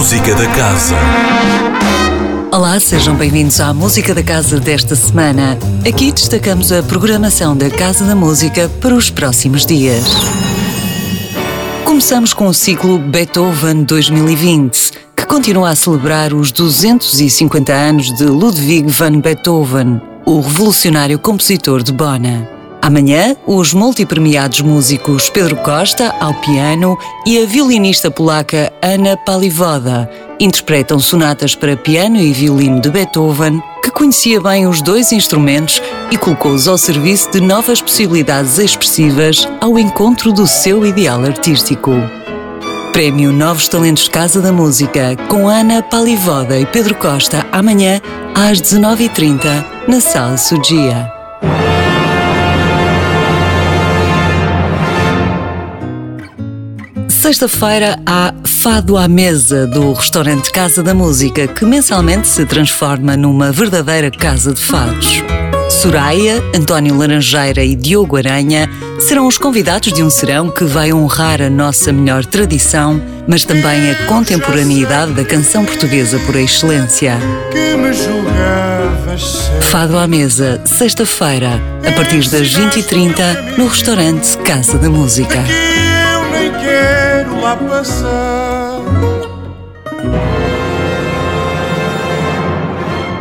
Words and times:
Música 0.00 0.34
da 0.34 0.46
Casa. 0.54 0.96
Olá, 2.50 2.80
sejam 2.80 3.14
bem-vindos 3.16 3.60
à 3.60 3.74
Música 3.74 4.14
da 4.14 4.22
Casa 4.22 4.58
desta 4.58 4.96
semana. 4.96 5.58
Aqui 5.86 6.10
destacamos 6.10 6.72
a 6.72 6.82
programação 6.82 7.54
da 7.54 7.68
Casa 7.68 8.06
da 8.06 8.14
Música 8.14 8.66
para 8.80 8.94
os 8.94 9.10
próximos 9.10 9.66
dias. 9.66 10.06
Começamos 11.84 12.32
com 12.32 12.46
o 12.46 12.54
ciclo 12.54 12.98
Beethoven 12.98 13.84
2020, 13.84 14.92
que 15.14 15.26
continua 15.26 15.68
a 15.68 15.76
celebrar 15.76 16.32
os 16.32 16.50
250 16.50 17.70
anos 17.70 18.10
de 18.16 18.24
Ludwig 18.24 18.90
van 18.90 19.20
Beethoven, 19.20 20.00
o 20.24 20.40
revolucionário 20.40 21.18
compositor 21.18 21.82
de 21.82 21.92
Bona. 21.92 22.59
Amanhã, 22.90 23.36
os 23.46 23.72
multipremiados 23.72 24.62
músicos 24.62 25.30
Pedro 25.30 25.54
Costa, 25.58 26.12
ao 26.18 26.34
piano, 26.34 26.98
e 27.24 27.40
a 27.40 27.46
violinista 27.46 28.10
polaca 28.10 28.72
Anna 28.82 29.16
Palivoda 29.16 30.10
interpretam 30.40 30.98
sonatas 30.98 31.54
para 31.54 31.76
piano 31.76 32.16
e 32.16 32.32
violino 32.32 32.80
de 32.80 32.90
Beethoven, 32.90 33.62
que 33.80 33.92
conhecia 33.92 34.40
bem 34.40 34.66
os 34.66 34.82
dois 34.82 35.12
instrumentos 35.12 35.80
e 36.10 36.18
colocou-os 36.18 36.66
ao 36.66 36.76
serviço 36.76 37.30
de 37.30 37.40
novas 37.40 37.80
possibilidades 37.80 38.58
expressivas 38.58 39.46
ao 39.60 39.78
encontro 39.78 40.32
do 40.32 40.48
seu 40.48 40.84
ideal 40.84 41.22
artístico. 41.22 41.92
Prémio 42.92 43.32
Novos 43.32 43.68
Talentos 43.68 44.08
Casa 44.08 44.40
da 44.40 44.50
Música 44.50 45.14
com 45.28 45.46
Ana 45.46 45.80
Palivoda 45.80 46.58
e 46.58 46.66
Pedro 46.66 46.96
Costa 46.96 47.46
amanhã 47.52 48.00
às 48.34 48.60
19h30 48.60 49.64
na 49.86 50.00
Sala 50.00 50.36
Sudia. 50.36 51.08
Sexta-feira 57.30 57.96
há 58.04 58.34
Fado 58.42 58.96
à 58.96 59.06
Mesa 59.06 59.64
do 59.64 59.92
restaurante 59.92 60.50
Casa 60.50 60.82
da 60.82 60.92
Música, 60.92 61.46
que 61.46 61.64
mensalmente 61.64 62.26
se 62.26 62.44
transforma 62.44 63.16
numa 63.16 63.52
verdadeira 63.52 64.10
casa 64.10 64.52
de 64.52 64.60
fados. 64.60 65.22
Soraya, 65.70 66.42
António 66.52 66.98
Laranjeira 66.98 67.64
e 67.64 67.76
Diogo 67.76 68.16
Aranha 68.16 68.68
serão 68.98 69.28
os 69.28 69.38
convidados 69.38 69.92
de 69.92 70.02
um 70.02 70.10
serão 70.10 70.50
que 70.50 70.64
vai 70.64 70.92
honrar 70.92 71.40
a 71.40 71.48
nossa 71.48 71.92
melhor 71.92 72.26
tradição, 72.26 73.00
mas 73.28 73.44
também 73.44 73.92
a 73.92 74.06
contemporaneidade 74.06 75.12
da 75.12 75.24
canção 75.24 75.64
portuguesa 75.64 76.18
por 76.26 76.34
excelência. 76.34 77.16
Fado 79.60 79.96
à 79.96 80.08
Mesa, 80.08 80.60
sexta-feira, 80.64 81.62
a 81.88 81.92
partir 81.92 82.28
das 82.28 82.48
20h30, 82.48 83.56
no 83.56 83.68
restaurante 83.68 84.36
Casa 84.38 84.76
da 84.78 84.90
Música 84.90 85.44
lá 87.28 87.56
passar. 87.56 88.80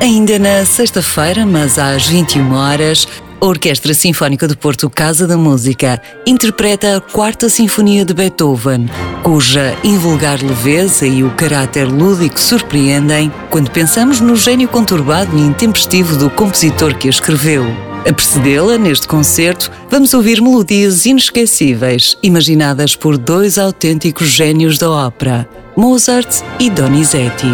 Ainda 0.01 0.39
na 0.39 0.65
sexta-feira, 0.65 1.45
mas 1.45 1.77
às 1.77 2.07
21 2.07 2.53
horas, 2.53 3.07
a 3.41 3.45
Orquestra 3.45 3.93
Sinfónica 3.93 4.47
do 4.47 4.57
Porto 4.57 4.89
Casa 4.89 5.27
da 5.27 5.37
Música 5.37 6.01
interpreta 6.25 6.97
a 6.97 7.01
Quarta 7.01 7.49
Sinfonia 7.49 8.05
de 8.05 8.13
Beethoven, 8.13 8.89
cuja 9.23 9.75
invulgar 9.83 10.41
leveza 10.41 11.05
e 11.05 11.23
o 11.23 11.29
caráter 11.31 11.87
lúdico 11.87 12.39
surpreendem 12.39 13.31
quando 13.49 13.71
pensamos 13.71 14.19
no 14.19 14.35
gênio 14.35 14.67
conturbado 14.67 15.37
e 15.37 15.41
intempestivo 15.41 16.17
do 16.17 16.29
compositor 16.29 16.95
que 16.95 17.07
a 17.07 17.11
escreveu. 17.11 17.88
A 18.07 18.13
precedê-la, 18.13 18.77
neste 18.77 19.07
concerto, 19.07 19.69
vamos 19.89 20.13
ouvir 20.13 20.41
melodias 20.41 21.05
inesquecíveis, 21.05 22.17
imaginadas 22.23 22.95
por 22.95 23.17
dois 23.17 23.57
autênticos 23.57 24.29
gênios 24.29 24.77
da 24.77 24.89
ópera, 24.89 25.47
Mozart 25.75 26.41
e 26.59 26.69
Donizetti. 26.69 27.47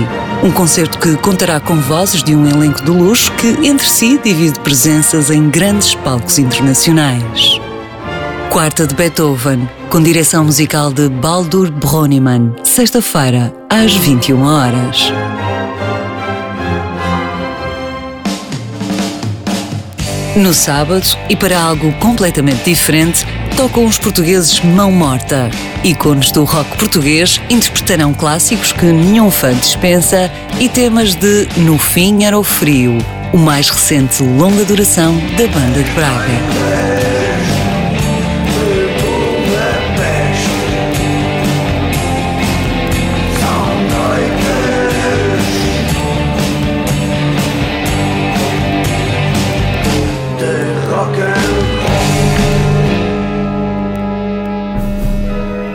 Um 0.43 0.51
concerto 0.51 0.99
que 0.99 1.15
contará 1.17 1.59
com 1.59 1.75
vozes 1.75 2.23
de 2.23 2.35
um 2.35 2.47
elenco 2.47 2.83
de 2.83 2.91
luxo 2.91 3.31
que, 3.33 3.67
entre 3.67 3.87
si, 3.87 4.19
divide 4.23 4.59
presenças 4.59 5.31
em 5.31 5.49
grandes 5.49 5.95
palcos 5.95 6.37
internacionais. 6.37 7.59
Quarta 8.51 8.85
de 8.85 8.95
Beethoven, 8.95 9.67
com 9.89 10.01
direção 10.01 10.45
musical 10.45 10.93
de 10.93 11.09
Baldur 11.09 11.71
Broniman, 11.71 12.55
sexta-feira, 12.63 13.53
às 13.69 13.93
21 13.93 14.43
horas. 14.43 15.11
No 20.35 20.53
sábado, 20.53 21.07
e 21.29 21.35
para 21.35 21.57
algo 21.57 21.93
completamente 21.93 22.65
diferente, 22.65 23.25
tocam 23.55 23.85
os 23.85 23.97
portugueses 23.97 24.59
Mão 24.59 24.91
Morta. 24.91 25.49
Ícones 25.81 26.29
do 26.31 26.43
rock 26.43 26.77
português 26.77 27.39
interpretarão 27.49 28.13
clássicos 28.13 28.73
que 28.73 28.85
nenhum 28.85 29.31
fã 29.31 29.53
dispensa 29.53 30.29
e 30.59 30.67
temas 30.67 31.15
de 31.15 31.47
No 31.55 31.77
Fim 31.77 32.25
Era 32.25 32.37
o 32.37 32.43
Frio, 32.43 32.97
o 33.31 33.37
mais 33.37 33.69
recente 33.69 34.21
longa 34.21 34.65
duração 34.65 35.15
da 35.37 35.47
banda 35.47 35.81
de 35.81 35.91
Braga. 35.91 36.84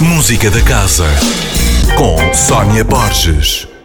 Música 0.00 0.50
da 0.50 0.62
Casa 0.62 1.06
com 1.96 2.34
Sónia 2.34 2.84
Borges. 2.84 3.75